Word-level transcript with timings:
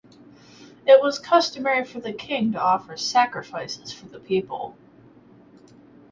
It 0.87 0.99
was 0.99 1.19
customary 1.19 1.85
for 1.85 1.99
the 1.99 2.11
king 2.11 2.53
to 2.53 2.59
offer 2.59 2.97
sacrifices 2.97 3.93
for 3.93 4.07
the 4.07 4.17
people. 4.19 4.75